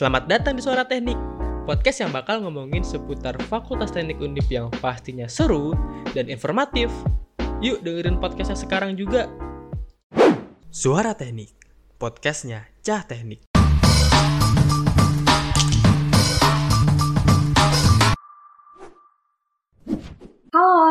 Selamat 0.00 0.24
datang 0.32 0.56
di 0.56 0.64
Suara 0.64 0.88
Teknik, 0.88 1.20
podcast 1.68 2.00
yang 2.00 2.08
bakal 2.08 2.40
ngomongin 2.40 2.80
seputar 2.80 3.36
Fakultas 3.52 3.92
Teknik 3.92 4.16
Undip 4.16 4.48
yang 4.48 4.72
pastinya 4.80 5.28
seru 5.28 5.76
dan 6.16 6.32
informatif. 6.32 6.88
Yuk 7.60 7.84
dengerin 7.84 8.16
podcastnya 8.16 8.56
sekarang 8.56 8.96
juga. 8.96 9.28
Suara 10.72 11.12
Teknik, 11.12 11.52
podcastnya 12.00 12.64
Cah 12.80 13.04
Teknik. 13.04 13.49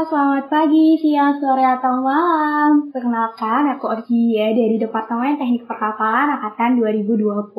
Selamat 0.10 0.50
pagi, 0.50 0.98
siang, 0.98 1.38
sore, 1.38 1.62
atau 1.62 2.02
malam. 2.02 2.89
Perkenalkan, 2.89 3.78
aku 3.78 3.94
Orchia 3.94 4.58
dari 4.58 4.82
Departemen 4.82 5.38
Teknik 5.38 5.70
Perkapalan 5.70 6.34
Angkatan 6.34 6.82
2020. 6.82 7.54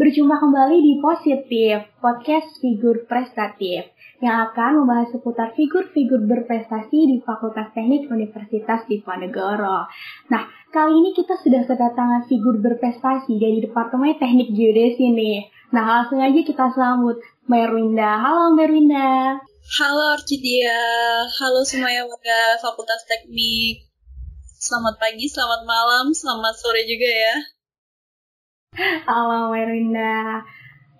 Berjumpa 0.00 0.36
kembali 0.40 0.76
di 0.80 0.96
Positif, 0.96 1.92
podcast 2.00 2.56
figur 2.64 3.04
prestatif, 3.04 3.84
yang 4.24 4.48
akan 4.48 4.80
membahas 4.80 5.12
seputar 5.12 5.52
figur-figur 5.52 6.24
berprestasi 6.24 7.04
di 7.04 7.20
Fakultas 7.20 7.68
Teknik 7.76 8.08
Universitas 8.08 8.88
Diponegoro. 8.88 9.92
Nah, 10.32 10.42
kali 10.72 11.04
ini 11.04 11.12
kita 11.12 11.36
sudah 11.36 11.68
kedatangan 11.68 12.24
figur 12.32 12.64
berprestasi 12.64 13.36
dari 13.36 13.60
Departemen 13.60 14.16
Teknik 14.16 14.56
Geodesi 14.56 15.12
nih. 15.12 15.52
Nah, 15.76 15.84
langsung 15.84 16.24
aja 16.24 16.40
kita 16.40 16.72
sambut 16.72 17.20
Merwinda. 17.44 18.24
Halo 18.24 18.56
Merwinda. 18.56 19.36
Halo 19.68 20.16
Orchidia, 20.16 20.80
halo 21.28 21.60
semuanya 21.60 22.08
warga 22.08 22.56
Fakultas 22.56 23.04
Teknik. 23.04 23.84
Selamat 24.56 24.96
pagi, 24.96 25.28
selamat 25.28 25.68
malam, 25.68 26.08
selamat 26.08 26.56
sore 26.56 26.88
juga 26.88 27.04
ya. 27.04 27.36
Halo 29.04 29.52
Merwinda. 29.52 30.40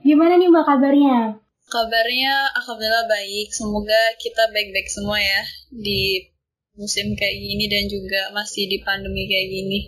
Gimana 0.04 0.36
nih 0.36 0.52
Mbak 0.52 0.64
kabarnya? 0.68 1.40
Kabarnya 1.64 2.34
alhamdulillah 2.60 3.08
baik. 3.08 3.48
Semoga 3.56 4.00
kita 4.20 4.52
baik-baik 4.52 4.92
semua 4.92 5.16
ya 5.16 5.42
di 5.72 6.28
musim 6.76 7.16
kayak 7.16 7.40
gini 7.40 7.72
dan 7.72 7.88
juga 7.88 8.28
masih 8.36 8.68
di 8.68 8.84
pandemi 8.84 9.24
kayak 9.32 9.48
gini. 9.48 9.78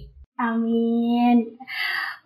Amin. 0.40 1.52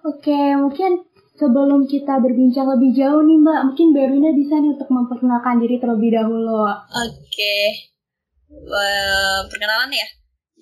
Oke, 0.06 0.54
mungkin 0.54 1.02
Sebelum 1.34 1.90
kita 1.90 2.22
berbincang 2.22 2.70
lebih 2.78 2.94
jauh 2.94 3.18
nih 3.26 3.38
Mbak, 3.42 3.60
mungkin 3.66 3.88
Berwina 3.90 4.30
bisa 4.30 4.54
nih 4.62 4.78
untuk 4.78 4.86
memperkenalkan 4.86 5.58
diri 5.58 5.82
terlebih 5.82 6.14
dahulu. 6.14 6.62
Oke, 6.94 7.58
well, 8.54 9.42
perkenalan 9.50 9.90
ya. 9.90 10.06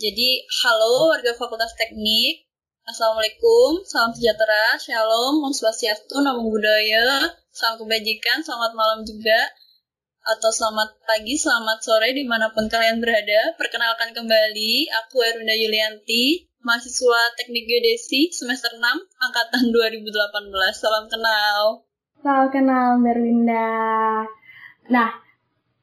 Jadi, 0.00 0.41
halo 0.48 1.12
warga 1.12 1.37
Fakultas 1.37 1.77
Teknik. 1.77 2.48
Assalamualaikum, 2.89 3.84
salam 3.84 4.17
sejahtera, 4.17 4.81
shalom, 4.81 5.45
om 5.45 5.53
swastiastu, 5.53 6.25
namo 6.25 6.41
buddhaya, 6.48 7.31
salam 7.53 7.77
kebajikan, 7.77 8.41
selamat 8.41 8.73
malam 8.73 9.05
juga, 9.05 9.53
atau 10.25 10.48
selamat 10.48 11.05
pagi, 11.05 11.37
selamat 11.37 11.84
sore 11.84 12.17
di 12.17 12.25
mana 12.25 12.48
pun 12.48 12.65
kalian 12.73 12.97
berada. 12.97 13.55
Perkenalkan 13.61 14.17
kembali, 14.17 14.89
aku 15.05 15.20
Erunda 15.20 15.53
Yulianti, 15.53 16.48
mahasiswa 16.62 17.20
Teknik 17.34 17.66
Geodesi 17.66 18.30
semester 18.30 18.70
6 18.78 18.86
angkatan 19.18 19.74
2018. 19.74 20.55
Salam 20.78 21.10
kenal. 21.10 21.82
Salam 22.22 22.48
kenal 22.54 23.02
Berwinda. 23.02 24.22
Nah, 24.86 25.10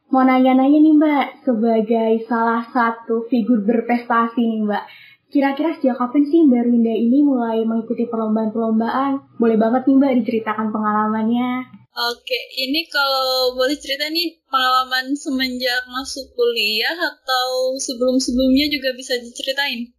mau 0.07 0.23
nanya-nanya 0.23 0.79
nih 0.79 0.95
Mbak, 0.95 1.27
sebagai 1.43 2.11
salah 2.31 2.63
satu 2.71 3.27
figur 3.27 3.67
berprestasi 3.67 4.39
nih 4.39 4.61
Mbak, 4.63 4.83
kira-kira 5.27 5.75
sejak 5.75 5.99
kapan 5.99 6.23
sih 6.23 6.47
Mbak 6.47 6.63
Rinda 6.63 6.95
ini 6.95 7.27
mulai 7.27 7.59
mengikuti 7.67 8.07
perlombaan-perlombaan? 8.07 9.35
Boleh 9.35 9.59
banget 9.59 9.83
nih 9.83 9.95
Mbak 9.99 10.13
diceritakan 10.23 10.71
pengalamannya. 10.71 11.75
Oke, 11.99 12.39
ini 12.55 12.87
kalau 12.87 13.51
boleh 13.59 13.75
cerita 13.75 14.07
nih 14.07 14.39
pengalaman 14.47 15.11
semenjak 15.19 15.83
masuk 15.91 16.31
kuliah 16.31 16.95
atau 16.95 17.75
sebelum-sebelumnya 17.75 18.71
juga 18.71 18.95
bisa 18.95 19.19
diceritain? 19.19 19.98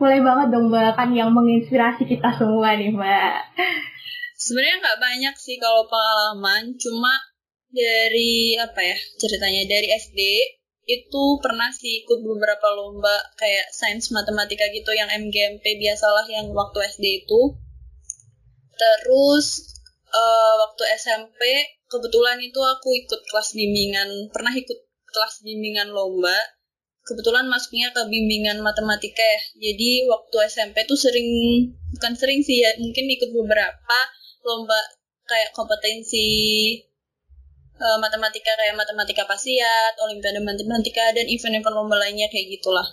Boleh 0.00 0.24
banget 0.24 0.48
dong 0.48 0.72
Mbak, 0.72 0.96
kan 0.96 1.12
yang 1.12 1.28
menginspirasi 1.36 2.08
kita 2.08 2.32
semua 2.32 2.72
nih 2.72 2.88
Mbak. 2.88 3.32
Sebenarnya 4.40 4.80
nggak 4.80 5.00
banyak 5.04 5.34
sih 5.36 5.60
kalau 5.60 5.84
pengalaman, 5.84 6.72
cuma 6.80 7.12
dari 7.68 8.56
apa 8.56 8.80
ya 8.80 8.96
ceritanya 9.20 9.68
dari 9.68 9.92
SD 9.92 10.20
itu 10.88 11.22
pernah 11.44 11.68
sih 11.68 12.00
ikut 12.02 12.24
beberapa 12.24 12.72
lomba 12.72 13.12
kayak 13.36 13.68
sains 13.76 14.08
matematika 14.10 14.64
gitu 14.72 14.88
yang 14.96 15.12
MGMP 15.12 15.62
biasalah 15.76 16.24
yang 16.32 16.48
waktu 16.56 16.80
SD 16.96 17.28
itu. 17.28 17.60
Terus 18.80 19.76
uh, 20.08 20.54
waktu 20.64 20.96
SMP 20.96 21.44
kebetulan 21.92 22.40
itu 22.40 22.56
aku 22.56 22.88
ikut 23.04 23.20
kelas 23.28 23.52
bimbingan, 23.52 24.32
pernah 24.32 24.56
ikut 24.56 24.80
kelas 25.12 25.44
bimbingan 25.44 25.92
lomba 25.92 26.40
kebetulan 27.04 27.48
masuknya 27.48 27.90
ke 27.90 28.02
bimbingan 28.06 28.60
matematika 28.60 29.22
ya. 29.22 29.40
Jadi 29.70 30.06
waktu 30.06 30.36
SMP 30.50 30.84
tuh 30.84 30.98
sering 30.98 31.28
bukan 31.96 32.12
sering 32.14 32.40
sih 32.44 32.62
ya, 32.62 32.70
mungkin 32.78 33.08
ikut 33.10 33.30
beberapa 33.34 33.98
lomba 34.44 34.78
kayak 35.26 35.54
kompetensi 35.54 36.28
uh, 37.80 37.98
matematika 37.98 38.52
kayak 38.58 38.76
matematika 38.76 39.24
pasiat, 39.24 39.94
olimpiade 40.04 40.42
matematika 40.42 41.14
dan 41.16 41.26
event-event 41.26 41.74
lomba 41.74 41.96
lainnya 41.98 42.28
kayak 42.28 42.50
gitulah. 42.60 42.86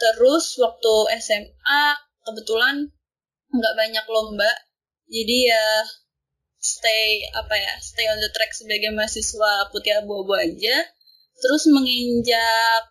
Terus 0.00 0.56
waktu 0.56 1.20
SMA 1.20 1.82
kebetulan 2.24 2.88
nggak 3.50 3.74
banyak 3.76 4.06
lomba, 4.08 4.50
jadi 5.10 5.36
ya 5.52 5.66
stay 6.60 7.24
apa 7.32 7.56
ya 7.56 7.72
stay 7.80 8.04
on 8.12 8.20
the 8.20 8.30
track 8.30 8.52
sebagai 8.52 8.92
mahasiswa 8.92 9.68
putih 9.72 9.96
abu-abu 10.00 10.36
aja. 10.36 10.76
Terus 11.40 11.72
menginjak 11.72 12.89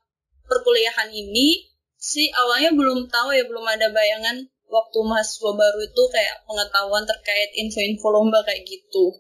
perkuliahan 0.50 1.14
ini 1.14 1.70
sih 2.00 2.28
awalnya 2.34 2.74
belum 2.74 3.08
tahu 3.08 3.36
ya 3.38 3.46
belum 3.46 3.66
ada 3.70 3.94
bayangan 3.94 4.50
waktu 4.70 5.00
mahasiswa 5.02 5.52
baru 5.54 5.80
itu 5.86 6.04
kayak 6.14 6.46
pengetahuan 6.46 7.04
terkait 7.06 7.50
info-info 7.58 8.08
lomba 8.10 8.42
kayak 8.46 8.66
gitu. 8.66 9.18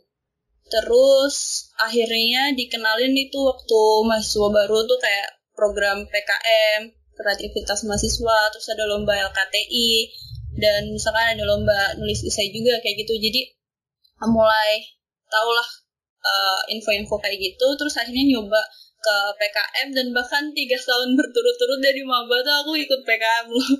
Terus 0.69 1.67
akhirnya 1.81 2.53
dikenalin 2.53 3.17
itu 3.17 3.37
waktu 3.41 3.81
mahasiswa 4.05 4.49
baru 4.53 4.85
tuh 4.85 4.99
kayak 5.01 5.29
program 5.57 6.05
PKM, 6.07 6.93
kreativitas 7.17 7.83
mahasiswa, 7.83 8.37
terus 8.53 8.69
ada 8.71 8.85
lomba 8.87 9.17
LKTI, 9.17 9.91
dan 10.61 10.93
misalkan 10.93 11.35
ada 11.35 11.43
lomba 11.43 11.97
nulis 11.99 12.23
esai 12.23 12.53
juga 12.53 12.77
kayak 12.79 13.03
gitu. 13.03 13.17
Jadi 13.17 13.41
mulai 14.23 14.85
tahulah 15.27 15.69
uh, 16.23 16.61
info-info 16.71 17.17
kayak 17.17 17.41
gitu, 17.41 17.67
terus 17.75 17.97
akhirnya 17.97 18.37
nyoba 18.37 18.61
ke 18.99 19.17
PKM 19.39 19.87
dan 19.95 20.07
bahkan 20.11 20.51
tiga 20.51 20.75
tahun 20.75 21.15
berturut-turut 21.15 21.79
dari 21.79 22.03
maba 22.03 22.43
tuh 22.43 22.55
aku 22.63 22.71
ikut 22.75 23.01
PKM 23.07 23.47
loh. 23.47 23.71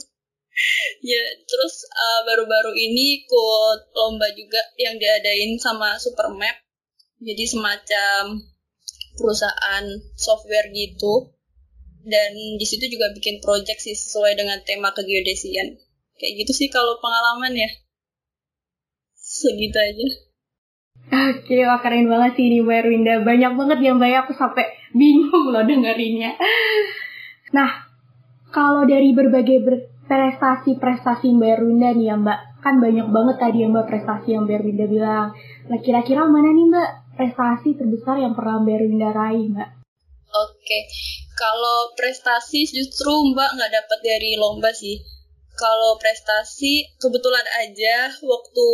ya 1.12 1.24
terus 1.48 1.88
uh, 1.88 2.22
baru-baru 2.28 2.76
ini 2.76 3.24
ikut 3.24 3.80
lomba 3.96 4.28
juga 4.36 4.60
yang 4.80 4.96
diadain 4.96 5.60
sama 5.60 6.00
Supermap. 6.00 6.64
Jadi 7.20 7.44
semacam 7.44 8.40
perusahaan 9.20 9.86
software 10.16 10.72
gitu. 10.72 11.36
Dan 12.00 12.32
di 12.56 12.64
situ 12.64 12.88
juga 12.88 13.12
bikin 13.12 13.44
project 13.44 13.84
sih 13.84 13.92
sesuai 13.92 14.40
dengan 14.40 14.64
tema 14.64 14.96
kegeodesian. 14.96 15.76
Kayak 16.16 16.48
gitu 16.48 16.52
sih 16.64 16.68
kalau 16.72 16.96
pengalaman 17.04 17.60
ya. 17.60 17.70
Segitu 19.20 19.76
aja. 19.76 20.29
Oke, 21.10 21.56
wah 21.66 21.80
keren 21.80 22.12
banget 22.12 22.32
sih 22.36 22.46
ini 22.52 22.60
Mbak 22.62 22.78
Erwinda. 22.84 23.14
Banyak 23.24 23.52
banget 23.56 23.78
ya 23.82 23.92
Mbak 23.96 24.10
ya, 24.12 24.18
aku 24.28 24.34
sampai 24.36 24.66
bingung 24.92 25.50
loh 25.50 25.64
dengerinnya. 25.64 26.36
Nah, 27.56 27.88
kalau 28.54 28.86
dari 28.86 29.16
berbagai 29.16 29.90
prestasi-prestasi 30.06 31.34
Mbak 31.34 31.50
Erwinda 31.56 31.90
nih 31.96 32.14
ya 32.14 32.16
Mbak, 32.20 32.40
kan 32.62 32.78
banyak 32.78 33.08
banget 33.10 33.36
tadi 33.42 33.58
ya 33.66 33.68
Mbak 33.74 33.86
prestasi 33.90 34.28
yang 34.38 34.46
Mbak 34.46 34.58
Erwinda 34.62 34.86
bilang. 34.86 35.28
Nah, 35.70 35.80
kira-kira 35.82 36.30
mana 36.30 36.54
nih 36.54 36.66
Mbak 36.70 36.90
prestasi 37.18 37.74
terbesar 37.74 38.22
yang 38.22 38.38
pernah 38.38 38.62
Mbak 38.62 38.76
Erwinda 38.78 39.10
raih 39.10 39.50
Mbak? 39.50 39.70
Oke, 40.30 40.80
kalau 41.34 41.90
prestasi 41.98 42.70
justru 42.70 43.34
Mbak 43.34 43.50
nggak 43.58 43.72
dapat 43.74 44.00
dari 44.06 44.38
lomba 44.38 44.70
sih. 44.70 45.02
Kalau 45.58 45.98
prestasi 45.98 46.86
kebetulan 47.02 47.44
aja 47.66 48.14
waktu 48.24 48.70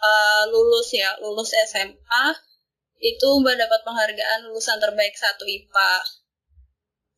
uh, 0.00 0.44
lulus 0.48 0.96
ya, 0.96 1.12
lulus 1.20 1.52
SMA 1.52 2.24
itu 3.00 3.28
Mbak 3.40 3.56
dapat 3.56 3.80
penghargaan 3.84 4.48
lulusan 4.48 4.76
terbaik 4.76 5.16
satu 5.16 5.48
IPA. 5.48 5.92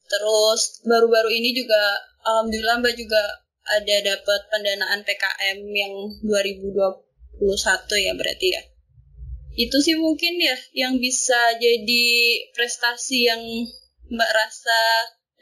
Terus 0.07 0.83
baru-baru 0.87 1.31
ini 1.33 1.51
juga 1.57 1.99
alhamdulillah 2.23 2.79
Mbak 2.83 2.95
juga 2.95 3.23
ada 3.63 3.97
dapat 4.03 4.41
pendanaan 4.51 5.03
PKM 5.07 5.59
yang 5.71 5.95
2021 6.27 8.07
ya 8.07 8.13
berarti 8.15 8.49
ya. 8.55 8.63
Itu 9.53 9.85
sih 9.85 9.99
mungkin 9.99 10.39
ya 10.41 10.57
yang 10.87 11.03
bisa 11.03 11.59
jadi 11.59 12.05
prestasi 12.55 13.27
yang 13.27 13.43
Mbak 14.13 14.31
rasa 14.33 14.81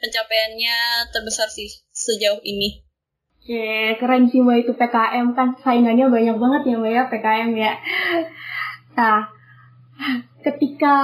pencapaiannya 0.01 0.77
terbesar 1.13 1.47
sih 1.53 1.69
sejauh 1.93 2.41
ini. 2.41 2.81
Oke, 3.41 3.97
keren 3.97 4.29
sih 4.29 4.37
Mbak 4.37 4.69
itu 4.69 4.71
PKM 4.77 5.33
kan 5.33 5.57
saingannya 5.65 6.13
banyak 6.13 6.37
banget 6.37 6.61
ya 6.61 6.75
Mbak 6.77 6.93
ya 6.93 7.03
PKM 7.09 7.51
ya. 7.57 7.73
Nah, 8.93 9.33
ketika 10.45 10.95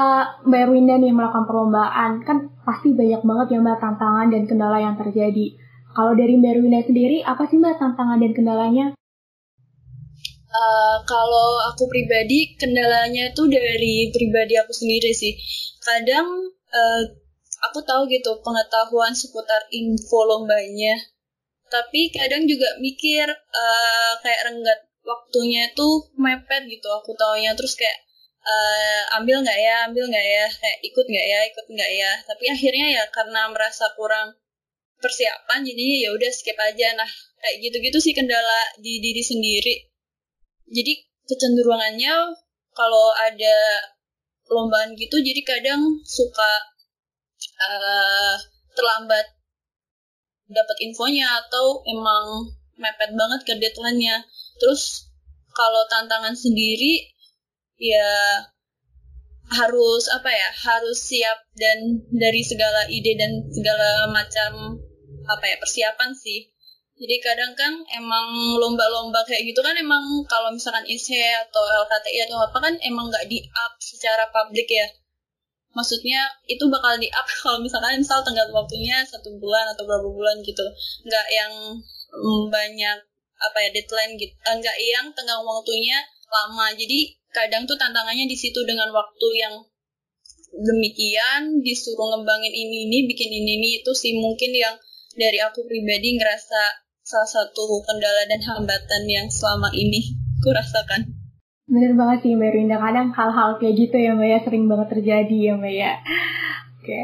Mbak 0.45 0.61
Erwinda 0.69 1.01
nih 1.01 1.17
melakukan 1.17 1.49
perlombaan 1.49 2.21
kan 2.21 2.53
pasti 2.61 2.93
banyak 2.93 3.25
banget 3.25 3.57
ya 3.57 3.59
Mbak 3.65 3.81
tantangan 3.81 4.29
dan 4.29 4.45
kendala 4.45 4.77
yang 4.77 4.93
terjadi. 5.01 5.57
Kalau 5.97 6.13
dari 6.13 6.37
Mbak 6.37 6.51
Erwinda 6.53 6.85
sendiri, 6.85 7.25
apa 7.25 7.41
sih 7.49 7.57
Mbak 7.57 7.81
tantangan 7.81 8.21
dan 8.21 8.31
kendalanya? 8.37 8.85
Uh, 10.53 10.97
kalau 11.09 11.57
aku 11.73 11.89
pribadi, 11.89 12.53
kendalanya 12.53 13.33
itu 13.33 13.49
dari 13.49 14.13
pribadi 14.13 14.53
aku 14.61 14.77
sendiri 14.77 15.09
sih. 15.09 15.33
Kadang 15.81 16.53
uh, 16.53 17.01
aku 17.65 17.81
tahu 17.81 18.05
gitu 18.05 18.37
pengetahuan 18.45 19.17
seputar 19.17 19.65
info 19.73 20.21
lombanya 20.21 21.16
tapi 21.67 22.11
kadang 22.11 22.47
juga 22.47 22.67
mikir 22.79 23.27
uh, 23.31 24.13
kayak 24.23 24.41
renggat 24.51 24.79
waktunya 25.03 25.71
tuh 25.75 26.11
mepet 26.19 26.67
gitu 26.67 26.87
aku 26.91 27.15
taunya. 27.15 27.55
Terus 27.55 27.75
kayak 27.75 27.97
uh, 28.43 29.19
ambil 29.21 29.43
nggak 29.43 29.59
ya 29.59 29.75
ambil 29.87 30.07
nggak 30.07 30.27
ya 30.27 30.45
kayak 30.51 30.79
ikut 30.83 31.05
nggak 31.07 31.27
ya 31.27 31.39
ikut 31.51 31.65
nggak 31.71 31.91
ya. 31.95 32.11
Tapi 32.27 32.45
akhirnya 32.51 32.87
ya 33.01 33.03
karena 33.11 33.41
merasa 33.51 33.91
kurang 33.95 34.35
persiapan 34.97 35.61
jadi 35.63 36.07
ya 36.07 36.09
udah 36.15 36.31
skip 36.33 36.57
aja. 36.57 36.97
Nah 36.97 37.09
kayak 37.39 37.55
gitu-gitu 37.63 37.97
sih 38.01 38.13
kendala 38.17 38.59
di 38.81 38.99
diri 38.99 39.23
sendiri. 39.23 39.75
Jadi 40.67 40.93
kecenderungannya 41.27 42.35
kalau 42.75 43.07
ada 43.15 43.57
lombaan 44.47 44.95
gitu 44.95 45.19
jadi 45.19 45.41
kadang 45.43 45.99
suka 46.07 46.51
uh, 47.59 48.35
terlambat 48.73 49.36
dapat 50.47 50.77
infonya 50.83 51.27
atau 51.45 51.83
emang 51.87 52.51
mepet 52.79 53.11
banget 53.13 53.41
ke 53.43 53.53
deadline-nya. 53.59 54.23
Terus 54.57 55.07
kalau 55.53 55.83
tantangan 55.89 56.37
sendiri 56.37 57.07
ya 57.77 58.43
harus 59.47 60.11
apa 60.11 60.27
ya 60.27 60.49
harus 60.51 60.99
siap 61.07 61.39
dan 61.55 62.03
dari 62.11 62.43
segala 62.43 62.83
ide 62.91 63.15
dan 63.15 63.47
segala 63.47 64.11
macam 64.11 64.75
apa 65.23 65.45
ya 65.47 65.55
persiapan 65.55 66.11
sih 66.11 66.51
jadi 66.97 67.15
kadang 67.23 67.53
kan 67.55 67.73
emang 67.95 68.57
lomba-lomba 68.59 69.23
kayak 69.23 69.47
gitu 69.47 69.63
kan 69.63 69.77
emang 69.79 70.03
kalau 70.27 70.51
misalkan 70.51 70.83
ISE 70.89 71.15
atau 71.47 71.63
LKTI 71.63 72.27
atau 72.27 72.43
apa 72.43 72.57
kan 72.59 72.75
emang 72.83 73.07
nggak 73.07 73.29
di 73.31 73.39
up 73.55 73.77
secara 73.79 74.27
publik 74.35 74.67
ya 74.67 74.87
maksudnya 75.77 76.25
itu 76.49 76.65
bakal 76.73 76.97
di 76.97 77.05
up 77.13 77.27
kalau 77.45 77.61
misalkan 77.61 78.01
misal 78.01 78.25
tenggat 78.25 78.49
waktunya 78.49 79.05
satu 79.05 79.29
bulan 79.37 79.69
atau 79.77 79.85
berapa 79.85 80.09
bulan 80.09 80.41
gitu 80.41 80.65
nggak 81.05 81.27
yang 81.29 81.53
mm, 82.09 82.43
banyak 82.49 82.97
apa 83.37 83.57
ya 83.61 83.69
deadline 83.69 84.17
gitu 84.17 84.33
enggak 84.49 84.73
eh, 84.81 84.89
yang 84.97 85.13
tenggang 85.13 85.45
waktunya 85.45 86.01
lama 86.25 86.73
jadi 86.73 87.13
kadang 87.29 87.69
tuh 87.69 87.77
tantangannya 87.77 88.25
di 88.25 88.33
situ 88.33 88.57
dengan 88.65 88.89
waktu 88.89 89.27
yang 89.37 89.53
demikian 90.57 91.61
disuruh 91.61 92.17
ngembangin 92.17 92.49
ini 92.49 92.89
ini 92.89 92.97
bikin 93.05 93.29
ini 93.29 93.51
ini 93.61 93.69
itu 93.85 93.91
sih 93.93 94.17
mungkin 94.17 94.57
yang 94.57 94.73
dari 95.13 95.37
aku 95.37 95.61
pribadi 95.69 96.17
ngerasa 96.17 96.87
salah 97.05 97.29
satu 97.29 97.81
kendala 97.87 98.25
dan 98.25 98.41
hambatan 98.41 99.03
yang 99.05 99.27
selama 99.29 99.69
ini 99.73 100.17
kurasakan. 100.43 101.16
Bener 101.67 101.91
banget 101.99 102.23
sih 102.23 102.31
Mbak 102.31 102.51
Rinda, 102.55 102.79
kadang 102.79 103.11
hal-hal 103.11 103.59
kayak 103.59 103.75
gitu 103.75 103.99
ya 103.99 104.15
Mbak 104.15 104.27
ya, 104.31 104.39
sering 104.39 104.71
banget 104.71 104.87
terjadi 104.87 105.37
ya 105.51 105.53
Mbak 105.59 105.73
ya. 105.75 105.93
Oke. 106.79 106.99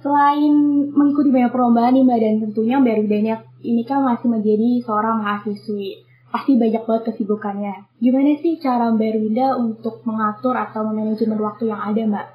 Selain 0.00 0.52
mengikuti 0.92 1.28
banyak 1.28 1.52
perlombaan 1.52 1.92
nih 1.92 2.04
Mbak, 2.08 2.18
dan 2.24 2.34
tentunya 2.40 2.76
Mbak 2.80 2.94
Rinda 3.04 3.36
ini 3.60 3.82
kan 3.84 4.00
masih 4.00 4.32
menjadi 4.32 4.80
seorang 4.80 5.20
mahasiswi. 5.20 6.00
Pasti 6.32 6.56
banyak 6.56 6.82
banget 6.88 7.02
kesibukannya. 7.12 7.74
Gimana 8.00 8.32
sih 8.40 8.56
cara 8.56 8.88
Mbak 8.88 9.12
Rinda 9.12 9.60
untuk 9.60 10.00
mengatur 10.08 10.56
atau 10.56 10.88
manajemen 10.88 11.36
waktu 11.36 11.68
yang 11.68 11.84
ada 11.84 12.00
Mbak? 12.00 12.26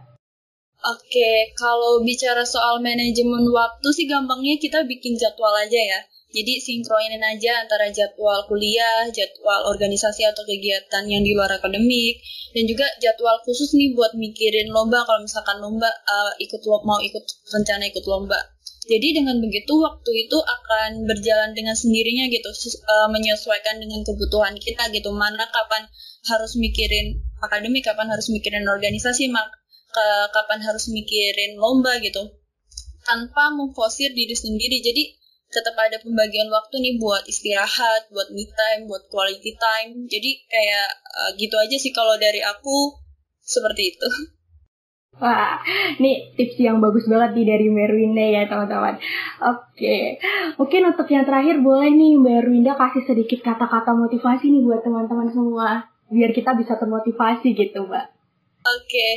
Oke, 0.80 1.52
kalau 1.60 2.00
bicara 2.06 2.46
soal 2.46 2.80
manajemen 2.80 3.44
waktu 3.52 3.88
sih 3.92 4.08
gampangnya 4.08 4.56
kita 4.56 4.88
bikin 4.88 5.18
jadwal 5.20 5.52
aja 5.52 5.76
ya. 5.76 6.00
Jadi 6.30 6.62
sinkronin 6.62 7.26
aja 7.26 7.66
antara 7.66 7.90
jadwal 7.90 8.46
kuliah, 8.46 9.10
jadwal 9.10 9.66
organisasi 9.74 10.30
atau 10.30 10.46
kegiatan 10.46 11.02
yang 11.10 11.26
di 11.26 11.34
luar 11.34 11.58
akademik, 11.58 12.22
dan 12.54 12.70
juga 12.70 12.86
jadwal 13.02 13.42
khusus 13.42 13.74
nih 13.74 13.98
buat 13.98 14.14
mikirin 14.14 14.70
lomba 14.70 15.02
kalau 15.10 15.26
misalkan 15.26 15.58
lomba 15.58 15.90
uh, 15.90 16.34
ikut 16.38 16.62
mau 16.86 17.02
ikut 17.02 17.26
rencana 17.50 17.90
ikut 17.90 18.06
lomba. 18.06 18.38
Jadi 18.86 19.22
dengan 19.22 19.42
begitu 19.42 19.74
waktu 19.82 20.30
itu 20.30 20.38
akan 20.38 21.10
berjalan 21.10 21.54
dengan 21.58 21.74
sendirinya 21.74 22.30
gitu, 22.30 22.50
uh, 22.50 23.10
menyesuaikan 23.10 23.82
dengan 23.82 24.06
kebutuhan 24.06 24.54
kita 24.58 24.90
gitu. 24.94 25.10
Mana 25.10 25.50
kapan 25.50 25.90
harus 26.30 26.54
mikirin 26.62 27.26
akademik, 27.42 27.90
kapan 27.90 28.06
harus 28.06 28.30
mikirin 28.30 28.70
organisasi, 28.70 29.34
mak 29.34 29.50
ke, 29.90 30.06
kapan 30.30 30.62
harus 30.62 30.94
mikirin 30.94 31.58
lomba 31.58 31.98
gitu. 32.02 32.38
Tanpa 33.02 33.50
memfosir 33.50 34.14
diri 34.14 34.38
sendiri. 34.38 34.82
Jadi 34.82 35.19
tetap 35.50 35.74
ada 35.82 35.98
pembagian 35.98 36.46
waktu 36.54 36.78
nih 36.78 36.96
buat 37.02 37.26
istirahat, 37.26 38.14
buat 38.14 38.30
me 38.30 38.46
time, 38.46 38.86
buat 38.86 39.10
quality 39.10 39.58
time. 39.58 40.06
Jadi 40.06 40.46
kayak 40.46 40.90
uh, 41.10 41.32
gitu 41.38 41.58
aja 41.58 41.76
sih 41.78 41.90
kalau 41.90 42.14
dari 42.22 42.42
aku 42.46 42.94
seperti 43.42 43.98
itu. 43.98 44.10
Wah, 45.20 45.60
ini 46.00 46.32
tips 46.38 46.64
yang 46.64 46.80
bagus 46.80 47.04
banget 47.12 47.36
nih 47.36 47.46
dari 47.50 47.68
Merwinda 47.68 48.24
ya 48.24 48.48
teman-teman. 48.48 48.96
Oke, 49.44 50.16
mungkin 50.56 50.96
untuk 50.96 51.12
yang 51.12 51.28
terakhir 51.28 51.60
boleh 51.60 51.92
nih 51.92 52.16
Merwinda 52.16 52.78
kasih 52.80 53.04
sedikit 53.04 53.44
kata-kata 53.44 53.92
motivasi 53.92 54.48
nih 54.48 54.64
buat 54.64 54.80
teman-teman 54.80 55.28
semua. 55.28 55.92
Biar 56.08 56.32
kita 56.32 56.56
bisa 56.56 56.80
termotivasi 56.80 57.52
gitu 57.52 57.84
Mbak. 57.84 58.06
Oke, 58.64 59.10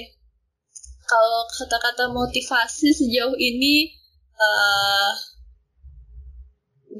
kalau 1.06 1.46
kata-kata 1.46 2.10
motivasi 2.10 2.88
sejauh 2.90 3.38
ini 3.38 3.94
uh, 4.34 5.12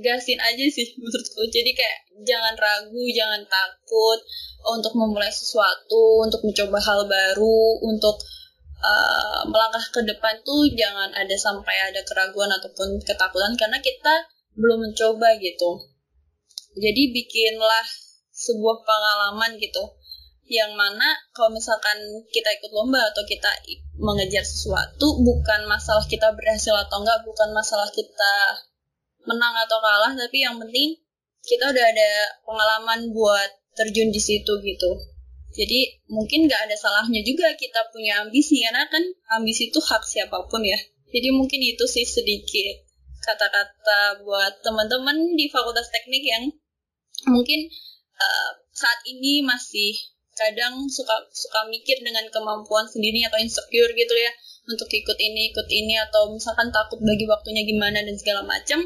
gasin 0.01 0.41
aja 0.41 0.65
sih 0.73 0.97
menurutku 0.97 1.45
jadi 1.53 1.71
kayak 1.77 1.99
jangan 2.25 2.55
ragu 2.57 3.03
jangan 3.13 3.43
takut 3.45 4.19
untuk 4.73 4.95
memulai 4.95 5.29
sesuatu 5.29 6.25
untuk 6.25 6.41
mencoba 6.47 6.79
hal 6.79 7.01
baru 7.11 7.83
untuk 7.83 8.17
uh, 8.83 9.43
melangkah 9.47 9.83
ke 9.91 10.01
depan 10.07 10.39
tuh 10.47 10.71
jangan 10.75 11.11
ada 11.15 11.37
sampai 11.39 11.77
ada 11.91 12.01
keraguan 12.07 12.51
ataupun 12.51 12.99
ketakutan 13.03 13.55
karena 13.59 13.79
kita 13.83 14.15
belum 14.59 14.91
mencoba 14.91 15.39
gitu. 15.41 15.81
Jadi 16.77 17.13
bikinlah 17.13 17.87
sebuah 18.33 18.85
pengalaman 18.85 19.61
gitu 19.61 19.83
yang 20.51 20.75
mana 20.77 21.17
kalau 21.33 21.55
misalkan 21.55 21.97
kita 22.29 22.49
ikut 22.61 22.73
lomba 22.75 23.01
atau 23.13 23.25
kita 23.25 23.49
mengejar 23.97 24.45
sesuatu 24.45 25.23
bukan 25.23 25.65
masalah 25.65 26.05
kita 26.05 26.29
berhasil 26.35 26.77
atau 26.77 27.01
enggak 27.01 27.25
bukan 27.25 27.55
masalah 27.57 27.89
kita 27.89 28.35
menang 29.27 29.55
atau 29.67 29.79
kalah 29.79 30.13
tapi 30.15 30.43
yang 30.43 30.59
penting 30.59 30.99
kita 31.43 31.65
udah 31.71 31.85
ada 31.91 32.11
pengalaman 32.47 33.11
buat 33.11 33.51
terjun 33.75 34.15
di 34.15 34.21
situ 34.23 34.53
gitu. 34.63 34.91
Jadi 35.53 36.01
mungkin 36.09 36.49
nggak 36.49 36.71
ada 36.71 36.77
salahnya 36.79 37.21
juga 37.21 37.53
kita 37.59 37.93
punya 37.93 38.25
ambisi 38.25 38.65
karena 38.65 38.89
kan 38.89 39.05
ambisi 39.37 39.69
itu 39.69 39.81
hak 39.83 40.01
siapa 40.07 40.49
pun 40.49 40.65
ya. 40.65 40.79
Jadi 41.13 41.29
mungkin 41.35 41.61
itu 41.61 41.85
sih 41.85 42.09
sedikit 42.09 42.89
kata-kata 43.23 44.25
buat 44.25 44.65
teman-teman 44.65 45.37
di 45.37 45.47
fakultas 45.53 45.93
teknik 45.93 46.25
yang 46.25 46.51
mungkin 47.29 47.69
uh, 48.17 48.51
saat 48.73 48.99
ini 49.07 49.45
masih 49.45 49.95
kadang 50.33 50.89
suka 50.89 51.13
suka 51.31 51.69
mikir 51.69 52.01
dengan 52.01 52.25
kemampuan 52.33 52.89
sendiri 52.89 53.23
atau 53.29 53.37
insecure 53.39 53.93
gitu 53.93 54.15
ya 54.17 54.33
untuk 54.65 54.89
ikut 54.89 55.19
ini 55.21 55.53
ikut 55.53 55.69
ini 55.69 56.01
atau 56.01 56.33
misalkan 56.33 56.73
takut 56.73 56.99
bagi 57.05 57.29
waktunya 57.29 57.63
gimana 57.69 58.01
dan 58.01 58.17
segala 58.17 58.43
macam 58.49 58.81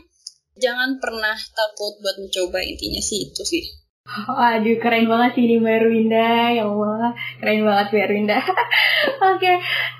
jangan 0.56 0.96
pernah 1.00 1.36
takut 1.52 1.96
buat 2.00 2.16
mencoba 2.20 2.58
intinya 2.64 3.00
sih 3.00 3.28
itu 3.28 3.42
sih 3.44 3.64
Waduh, 4.06 4.78
keren 4.78 5.10
banget 5.10 5.34
sih 5.34 5.50
ini 5.50 5.58
Mbak 5.58 5.76
Erwinda. 5.82 6.54
Ya 6.54 6.62
Allah, 6.62 7.10
keren 7.42 7.66
banget 7.66 7.86
Mbak 7.90 8.04
Erwinda. 8.06 8.38
Oke, 9.34 9.52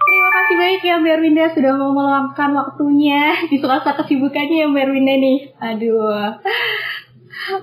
terima 0.07 0.29
kasih 0.31 0.55
banyak 0.55 0.83
ya 0.87 0.95
Mbak 1.03 1.15
Erwinda 1.19 1.45
sudah 1.51 1.73
mau 1.75 1.91
meluangkan 1.91 2.55
waktunya 2.55 3.35
di 3.51 3.59
sela-sela 3.59 3.99
kesibukannya 3.99 4.63
ya 4.63 4.67
Mbak 4.71 4.85
Erwinda 4.87 5.15
nih. 5.19 5.39
Aduh. 5.59 6.39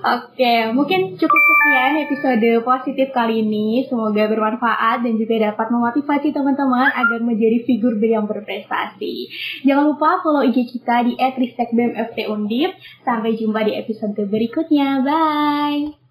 Oke, 0.00 0.70
mungkin 0.70 1.18
cukup 1.18 1.40
sekian 1.44 1.92
episode 2.06 2.48
positif 2.62 3.08
kali 3.10 3.42
ini. 3.42 3.84
Semoga 3.90 4.30
bermanfaat 4.30 5.02
dan 5.02 5.14
juga 5.18 5.50
dapat 5.50 5.66
memotivasi 5.72 6.30
teman-teman 6.30 6.94
agar 6.94 7.20
menjadi 7.20 7.64
figur 7.66 7.98
yang 8.00 8.24
berprestasi. 8.24 9.28
Jangan 9.66 9.84
lupa 9.94 10.22
follow 10.22 10.46
IG 10.46 10.78
kita 10.78 11.04
di 11.04 11.18
@ristekbmftundip. 11.18 12.76
Sampai 13.02 13.36
jumpa 13.36 13.66
di 13.66 13.72
episode 13.76 14.18
berikutnya. 14.28 15.02
Bye. 15.02 16.03